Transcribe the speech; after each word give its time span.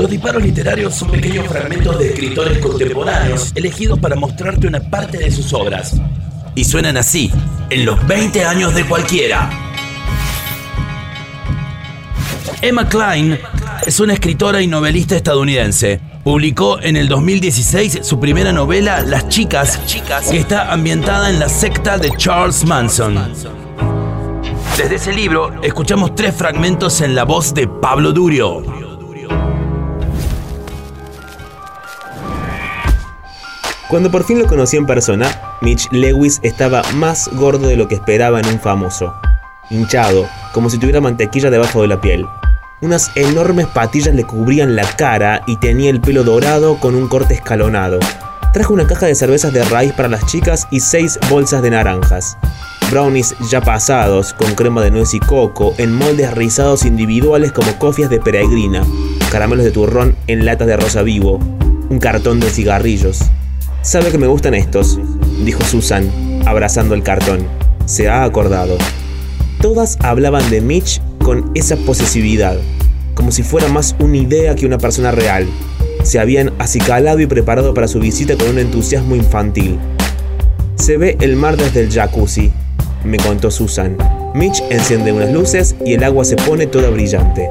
Los 0.00 0.08
disparos 0.08 0.42
literarios 0.42 0.94
son 0.94 1.10
pequeños 1.10 1.46
fragmentos 1.46 1.98
de 1.98 2.08
escritores 2.08 2.56
contemporáneos 2.56 3.52
elegidos 3.54 3.98
para 3.98 4.16
mostrarte 4.16 4.66
una 4.66 4.80
parte 4.80 5.18
de 5.18 5.30
sus 5.30 5.52
obras. 5.52 5.94
Y 6.54 6.64
suenan 6.64 6.96
así, 6.96 7.30
en 7.68 7.84
los 7.84 8.06
20 8.06 8.42
años 8.46 8.74
de 8.74 8.86
cualquiera. 8.86 9.50
Emma 12.62 12.88
Klein 12.88 13.38
es 13.84 14.00
una 14.00 14.14
escritora 14.14 14.62
y 14.62 14.66
novelista 14.66 15.16
estadounidense. 15.16 16.00
Publicó 16.24 16.80
en 16.80 16.96
el 16.96 17.06
2016 17.06 17.98
su 18.00 18.18
primera 18.18 18.54
novela, 18.54 19.02
Las 19.02 19.28
Chicas, 19.28 19.78
que 20.30 20.38
está 20.38 20.72
ambientada 20.72 21.28
en 21.28 21.38
la 21.38 21.50
secta 21.50 21.98
de 21.98 22.10
Charles 22.16 22.64
Manson. 22.64 23.18
Desde 24.78 24.94
ese 24.94 25.12
libro 25.12 25.60
escuchamos 25.62 26.14
tres 26.14 26.34
fragmentos 26.34 27.02
en 27.02 27.14
la 27.14 27.24
voz 27.24 27.52
de 27.52 27.68
Pablo 27.68 28.14
Durio. 28.14 28.79
Cuando 33.90 34.08
por 34.08 34.22
fin 34.22 34.38
lo 34.38 34.46
conocí 34.46 34.76
en 34.76 34.86
persona, 34.86 35.26
Mitch 35.62 35.90
Lewis 35.90 36.38
estaba 36.44 36.84
más 36.94 37.28
gordo 37.32 37.66
de 37.66 37.76
lo 37.76 37.88
que 37.88 37.96
esperaba 37.96 38.38
en 38.38 38.46
un 38.46 38.60
famoso. 38.60 39.12
Hinchado, 39.68 40.28
como 40.54 40.70
si 40.70 40.78
tuviera 40.78 41.00
mantequilla 41.00 41.50
debajo 41.50 41.82
de 41.82 41.88
la 41.88 42.00
piel. 42.00 42.24
Unas 42.82 43.10
enormes 43.16 43.66
patillas 43.66 44.14
le 44.14 44.22
cubrían 44.22 44.76
la 44.76 44.84
cara 44.84 45.42
y 45.48 45.56
tenía 45.56 45.90
el 45.90 46.00
pelo 46.00 46.22
dorado 46.22 46.78
con 46.78 46.94
un 46.94 47.08
corte 47.08 47.34
escalonado. 47.34 47.98
Trajo 48.52 48.74
una 48.74 48.86
caja 48.86 49.06
de 49.06 49.16
cervezas 49.16 49.52
de 49.52 49.64
raíz 49.64 49.92
para 49.92 50.08
las 50.08 50.24
chicas 50.26 50.68
y 50.70 50.78
seis 50.78 51.18
bolsas 51.28 51.60
de 51.60 51.70
naranjas. 51.70 52.36
Brownies 52.92 53.34
ya 53.50 53.60
pasados, 53.60 54.32
con 54.34 54.54
crema 54.54 54.82
de 54.82 54.92
nuez 54.92 55.14
y 55.14 55.20
coco, 55.20 55.74
en 55.78 55.92
moldes 55.92 56.32
rizados 56.34 56.84
individuales 56.84 57.50
como 57.50 57.76
cofias 57.80 58.08
de 58.08 58.20
peregrina, 58.20 58.84
caramelos 59.32 59.64
de 59.64 59.72
turrón 59.72 60.14
en 60.28 60.44
latas 60.44 60.68
de 60.68 60.76
rosa 60.76 61.02
vivo, 61.02 61.40
un 61.88 61.98
cartón 61.98 62.38
de 62.38 62.50
cigarrillos, 62.50 63.30
Sabe 63.82 64.10
que 64.10 64.18
me 64.18 64.26
gustan 64.26 64.52
estos, 64.52 64.98
dijo 65.42 65.64
Susan, 65.64 66.10
abrazando 66.44 66.94
el 66.94 67.02
cartón. 67.02 67.46
Se 67.86 68.10
ha 68.10 68.24
acordado. 68.24 68.76
Todas 69.62 69.96
hablaban 70.00 70.50
de 70.50 70.60
Mitch 70.60 71.00
con 71.24 71.50
esa 71.54 71.76
posesividad, 71.76 72.58
como 73.14 73.32
si 73.32 73.42
fuera 73.42 73.68
más 73.68 73.96
una 73.98 74.18
idea 74.18 74.54
que 74.54 74.66
una 74.66 74.76
persona 74.76 75.12
real. 75.12 75.48
Se 76.02 76.18
habían 76.18 76.52
acicalado 76.58 77.20
y 77.20 77.26
preparado 77.26 77.72
para 77.72 77.88
su 77.88 78.00
visita 78.00 78.36
con 78.36 78.50
un 78.50 78.58
entusiasmo 78.58 79.16
infantil. 79.16 79.78
Se 80.74 80.98
ve 80.98 81.16
el 81.20 81.36
mar 81.36 81.56
desde 81.56 81.80
el 81.80 81.90
jacuzzi, 81.90 82.52
me 83.02 83.16
contó 83.16 83.50
Susan. 83.50 83.96
Mitch 84.34 84.62
enciende 84.68 85.10
unas 85.10 85.32
luces 85.32 85.74
y 85.86 85.94
el 85.94 86.04
agua 86.04 86.26
se 86.26 86.36
pone 86.36 86.66
toda 86.66 86.90
brillante. 86.90 87.48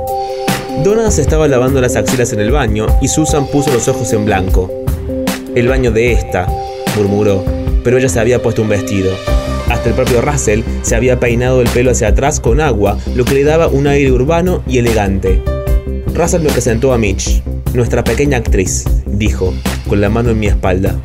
Donna 0.84 1.10
se 1.10 1.22
estaba 1.22 1.48
lavando 1.48 1.82
las 1.82 1.96
axilas 1.96 2.34
en 2.34 2.40
el 2.40 2.52
baño 2.52 2.86
y 3.02 3.08
Susan 3.08 3.48
puso 3.48 3.74
los 3.74 3.88
ojos 3.88 4.14
en 4.14 4.26
blanco. 4.26 4.79
El 5.56 5.68
baño 5.68 5.92
de 5.92 6.12
esta, 6.12 6.48
murmuró, 6.96 7.44
pero 7.84 7.98
ella 7.98 8.10
se 8.10 8.20
había 8.20 8.42
puesto 8.42 8.62
un 8.62 8.70
vestido. 8.70 9.12
Hasta 9.70 9.90
el 9.90 9.96
propio 9.96 10.22
Russell 10.22 10.62
se 10.84 10.96
había 10.96 11.20
peinado 11.20 11.62
el 11.62 11.70
pelo 11.70 11.92
hacia 11.92 12.10
atrás 12.10 12.40
con 12.40 12.62
agua, 12.62 12.98
lo 13.16 13.26
que 13.26 13.34
le 13.34 13.44
daba 13.44 13.68
un 13.68 13.88
aire 13.88 14.12
urbano 14.12 14.64
y 14.68 14.78
elegante. 14.78 15.42
Russell 16.14 16.42
me 16.42 16.52
presentó 16.52 16.94
a 16.94 16.98
Mitch, 16.98 17.42
nuestra 17.74 18.04
pequeña 18.04 18.38
actriz, 18.38 18.86
dijo, 19.06 19.54
con 19.88 20.02
la 20.02 20.10
mano 20.10 20.30
en 20.30 20.40
mi 20.40 20.48
espalda. 20.48 20.96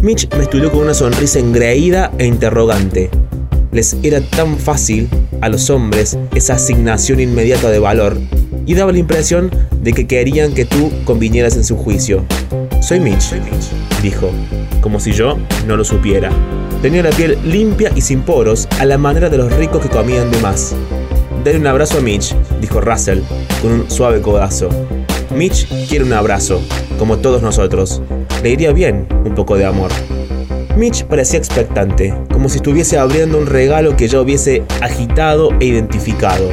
Mitch 0.00 0.28
me 0.34 0.44
estudió 0.44 0.70
con 0.70 0.80
una 0.80 0.94
sonrisa 0.94 1.38
engreída 1.38 2.12
e 2.18 2.26
interrogante. 2.26 3.10
Les 3.72 3.96
era 4.02 4.20
tan 4.20 4.56
fácil 4.58 5.08
a 5.40 5.48
los 5.48 5.68
hombres 5.68 6.18
esa 6.34 6.54
asignación 6.54 7.20
inmediata 7.20 7.70
de 7.70 7.78
valor 7.78 8.16
y 8.66 8.74
daba 8.74 8.92
la 8.92 8.98
impresión 8.98 9.50
de 9.80 9.92
que 9.92 10.06
querían 10.06 10.52
que 10.52 10.64
tú 10.64 10.92
convinieras 11.04 11.56
en 11.56 11.64
su 11.64 11.76
juicio. 11.76 12.24
Soy 12.82 13.00
Mitch, 13.00 13.32
dijo, 14.02 14.30
como 14.80 15.00
si 15.00 15.12
yo 15.12 15.38
no 15.66 15.76
lo 15.76 15.84
supiera. 15.84 16.30
Tenía 16.82 17.02
la 17.02 17.10
piel 17.10 17.38
limpia 17.44 17.90
y 17.94 18.00
sin 18.00 18.22
poros, 18.22 18.68
a 18.78 18.84
la 18.84 18.98
manera 18.98 19.30
de 19.30 19.38
los 19.38 19.52
ricos 19.54 19.82
que 19.82 19.88
comían 19.88 20.30
de 20.30 20.38
más. 20.40 20.74
Dale 21.44 21.58
un 21.58 21.66
abrazo 21.66 21.98
a 21.98 22.00
Mitch, 22.00 22.34
dijo 22.60 22.80
Russell, 22.80 23.20
con 23.62 23.72
un 23.72 23.90
suave 23.90 24.20
codazo. 24.20 24.68
Mitch 25.34 25.66
quiere 25.88 26.04
un 26.04 26.12
abrazo, 26.12 26.60
como 26.98 27.18
todos 27.18 27.42
nosotros. 27.42 28.02
Le 28.42 28.50
iría 28.50 28.72
bien 28.72 29.06
un 29.24 29.34
poco 29.34 29.56
de 29.56 29.64
amor. 29.64 29.90
Mitch 30.76 31.04
parecía 31.04 31.38
expectante, 31.38 32.14
como 32.32 32.48
si 32.48 32.56
estuviese 32.56 32.98
abriendo 32.98 33.38
un 33.38 33.46
regalo 33.46 33.96
que 33.96 34.08
ya 34.08 34.20
hubiese 34.20 34.62
agitado 34.82 35.50
e 35.58 35.66
identificado. 35.66 36.50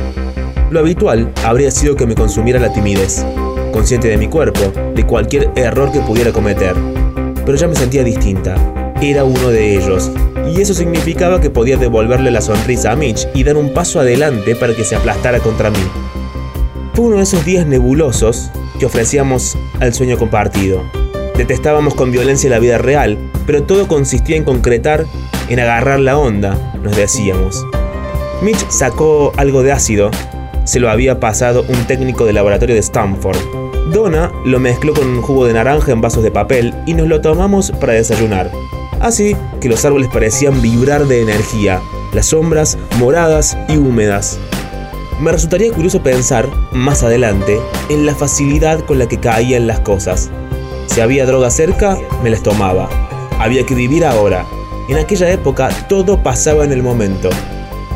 Lo 0.74 0.80
habitual 0.80 1.32
habría 1.44 1.70
sido 1.70 1.96
que 1.96 2.08
me 2.08 2.16
consumiera 2.16 2.60
la 2.60 2.74
timidez, 2.74 3.24
consciente 3.72 4.08
de 4.08 4.18
mi 4.18 4.28
cuerpo, 4.28 4.74
de 4.96 5.06
cualquier 5.06 5.52
error 5.56 5.92
que 5.92 6.00
pudiera 6.00 6.32
cometer. 6.32 6.74
Pero 7.46 7.56
ya 7.56 7.68
me 7.68 7.76
sentía 7.76 8.04
distinta. 8.04 8.56
Era 9.00 9.24
uno 9.24 9.50
de 9.50 9.78
ellos. 9.78 10.10
Y 10.52 10.60
eso 10.60 10.74
significaba 10.74 11.40
que 11.40 11.52
podía 11.52 11.78
devolverle 11.78 12.32
la 12.32 12.42
sonrisa 12.42 12.92
a 12.92 12.96
Mitch 12.96 13.28
y 13.36 13.44
dar 13.44 13.56
un 13.56 13.72
paso 13.72 14.00
adelante 14.00 14.56
para 14.56 14.74
que 14.74 14.84
se 14.84 14.96
aplastara 14.96 15.40
contra 15.42 15.70
mí. 15.70 15.78
Fue 16.96 17.06
uno 17.06 17.18
de 17.18 17.24
esos 17.24 17.46
días 17.46 17.68
nebulosos 17.68 18.50
que 18.80 18.88
ofrecíamos 18.88 19.56
al 19.80 19.94
sueño 19.94 20.18
compartido. 20.18 20.82
Detestábamos 21.38 21.94
con 21.94 22.12
violencia 22.12 22.50
la 22.50 22.58
vida 22.58 22.80
real, 22.80 23.20
pero 23.46 23.62
todo 23.62 23.88
consistía 23.88 24.38
en 24.38 24.44
concretar, 24.44 25.06
en 25.50 25.60
agarrar 25.60 26.00
la 26.00 26.18
onda, 26.18 26.58
nos 26.82 26.98
decíamos. 26.98 27.64
Mitch 28.42 28.68
sacó 28.72 29.34
algo 29.38 29.62
de 29.62 29.72
ácido, 29.72 30.10
se 30.64 30.80
lo 30.80 30.90
había 30.90 31.20
pasado 31.20 31.66
un 31.68 31.86
técnico 31.86 32.26
de 32.26 32.34
laboratorio 32.34 32.76
de 32.76 32.82
Stanford, 32.82 33.38
Donna 33.94 34.32
lo 34.46 34.60
mezcló 34.60 34.94
con 34.94 35.08
un 35.08 35.22
jugo 35.22 35.46
de 35.46 35.54
naranja 35.54 35.92
en 35.92 36.02
vasos 36.02 36.24
de 36.24 36.32
papel 36.32 36.74
y 36.86 36.94
nos 36.94 37.08
lo 37.08 37.22
tomamos 37.22 37.72
para 37.72 37.94
desayunar. 37.94 38.50
Así 39.00 39.36
que 39.60 39.70
los 39.70 39.84
árboles 39.84 40.10
parecían 40.12 40.62
vibrar 40.62 41.06
de 41.06 41.22
energía, 41.22 41.82
las 42.14 42.28
sombras 42.28 42.78
moradas 42.98 43.58
y 43.68 43.78
húmedas. 43.78 44.40
Me 45.20 45.32
resultaría 45.32 45.72
curioso 45.72 46.02
pensar, 46.02 46.50
más 46.72 47.04
adelante, 47.04 47.60
en 47.90 48.06
la 48.06 48.16
facilidad 48.16 48.80
con 48.80 49.00
la 49.00 49.08
que 49.08 49.20
caían 49.20 49.68
las 49.68 49.82
cosas. 49.82 50.32
Si 50.88 51.02
había 51.02 51.26
droga 51.26 51.50
cerca, 51.52 51.98
me 52.24 52.30
las 52.30 52.42
tomaba. 52.42 52.90
Había 53.40 53.66
que 53.66 53.76
vivir 53.76 54.06
ahora. 54.06 54.46
En 54.90 54.98
aquella 54.98 55.30
época 55.30 55.70
todo 55.88 56.24
pasaba 56.24 56.64
en 56.64 56.72
el 56.72 56.82
momento. 56.82 57.30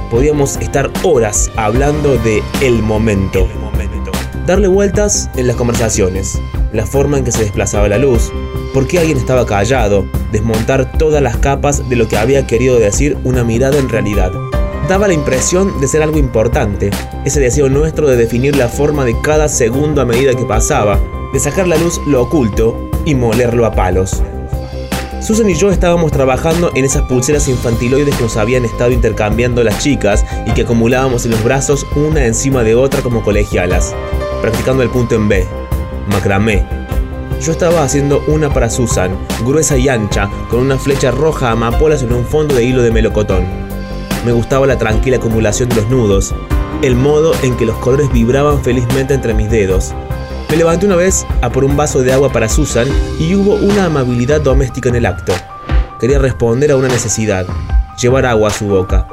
Podíamos 0.09 0.57
estar 0.57 0.91
horas 1.03 1.51
hablando 1.56 2.18
de 2.18 2.41
el 2.62 2.81
momento 2.81 3.47
darle 4.47 4.69
vueltas 4.69 5.29
en 5.35 5.45
las 5.45 5.57
conversaciones, 5.57 6.41
la 6.72 6.85
forma 6.85 7.18
en 7.18 7.25
que 7.25 7.34
se 7.34 7.44
desplazaba 7.44 7.90
la 7.90 7.97
luz, 7.97 8.31
por 8.73 8.88
qué 8.88 8.97
alguien 8.97 9.18
estaba 9.18 9.45
callado, 9.45 10.06
desmontar 10.31 10.97
todas 10.97 11.22
las 11.22 11.35
capas 11.35 11.88
de 11.90 11.97
lo 11.97 12.07
que 12.07 12.18
había 12.18 12.47
querido 12.47 12.79
decir 12.79 13.18
una 13.25 13.44
mirada 13.44 13.78
en 13.78 13.90
realidad. 13.90 14.31
Daba 14.88 15.09
la 15.09 15.13
impresión 15.13 15.81
de 15.81 15.88
ser 15.90 16.01
algo 16.01 16.18
importante, 16.18 16.91
ese 17.25 17.41
deseo 17.41 17.68
nuestro 17.68 18.07
de 18.07 18.16
definir 18.16 18.56
la 18.56 18.69
forma 18.69 19.03
de 19.03 19.19
cada 19.22 19.50
segundo 19.50 20.01
a 20.01 20.06
medida 20.06 20.34
que 20.34 20.45
pasaba, 20.45 20.97
de 21.34 21.39
sacar 21.41 21.68
la 21.68 21.75
luz 21.75 22.00
lo 22.07 22.22
oculto 22.22 22.89
y 23.03 23.16
molerlo 23.16 23.66
a 23.66 23.74
palos. 23.74 24.24
Susan 25.22 25.50
y 25.50 25.55
yo 25.55 25.72
estábamos 25.72 26.11
trabajando 26.11 26.72
en 26.75 26.85
esas 26.85 27.03
pulseras 27.03 27.47
infantiloides 27.47 28.16
que 28.16 28.23
nos 28.23 28.38
habían 28.38 28.66
estado 28.66 28.91
intercambiando 28.91 29.63
las 29.63 29.79
chicas 29.79 30.25
y 30.45 30.51
que 30.51 30.61
acumulábamos 30.61 31.25
en 31.25 31.31
los 31.31 31.44
brazos 31.44 31.85
una 31.95 32.25
encima 32.25 32.63
de 32.63 32.75
otra 32.75 33.01
como 33.01 33.23
colegialas 33.23 33.94
practicando 34.41 34.83
el 34.83 34.89
punto 34.89 35.16
en 35.16 35.27
B, 35.27 35.45
macramé. 36.07 36.66
Yo 37.41 37.51
estaba 37.51 37.83
haciendo 37.83 38.23
una 38.27 38.53
para 38.53 38.69
Susan, 38.69 39.16
gruesa 39.45 39.77
y 39.77 39.89
ancha, 39.89 40.29
con 40.50 40.61
una 40.61 40.77
flecha 40.77 41.11
roja 41.11 41.51
amapola 41.51 41.97
sobre 41.97 42.16
un 42.16 42.25
fondo 42.25 42.56
de 42.56 42.63
hilo 42.63 42.81
de 42.81 42.91
melocotón. 42.91 43.45
Me 44.25 44.31
gustaba 44.31 44.66
la 44.66 44.77
tranquila 44.77 45.17
acumulación 45.17 45.69
de 45.69 45.75
los 45.75 45.89
nudos, 45.89 46.33
el 46.81 46.95
modo 46.95 47.33
en 47.44 47.56
que 47.57 47.66
los 47.66 47.77
colores 47.77 48.11
vibraban 48.11 48.63
felizmente 48.63 49.13
entre 49.13 49.33
mis 49.33 49.50
dedos. 49.50 49.94
Me 50.49 50.55
levanté 50.55 50.85
una 50.85 50.95
vez 50.95 51.25
a 51.41 51.49
por 51.49 51.65
un 51.65 51.75
vaso 51.75 52.01
de 52.01 52.13
agua 52.13 52.31
para 52.31 52.47
Susan 52.47 52.88
y 53.19 53.35
hubo 53.35 53.55
una 53.55 53.85
amabilidad 53.85 54.39
doméstica 54.39 54.88
en 54.88 54.95
el 54.95 55.05
acto. 55.05 55.33
Quería 55.99 56.19
responder 56.19 56.71
a 56.71 56.77
una 56.77 56.88
necesidad, 56.88 57.45
llevar 58.01 58.25
agua 58.25 58.49
a 58.49 58.53
su 58.53 58.65
boca. 58.67 59.07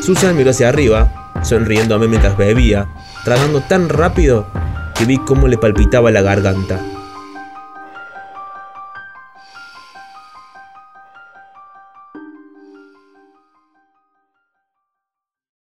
Susan 0.00 0.36
miró 0.36 0.50
hacia 0.50 0.68
arriba, 0.68 1.32
sonriéndome 1.42 2.06
mientras 2.06 2.36
bebía, 2.36 2.86
tragando 3.24 3.62
tan 3.62 3.88
rápido 3.88 4.46
que 4.94 5.06
vi 5.06 5.18
cómo 5.18 5.48
le 5.48 5.58
palpitaba 5.58 6.12
la 6.12 6.22
garganta. 6.22 6.80